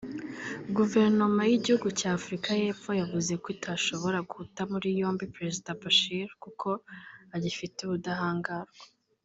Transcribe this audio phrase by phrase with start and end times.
[0.75, 6.67] Guverinoma y’igihugu cya Afrika y’Epfo yavuze ko itashoboraga guta muri yombi Perezida Bashir kuko
[7.35, 8.73] agifite ubudahangarwa